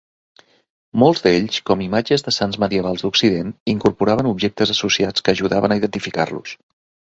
[1.03, 6.61] Molts d'ells, com imatges de sants medievals d'occident, incorporaven objectes associats que ajudaven a identificar-los.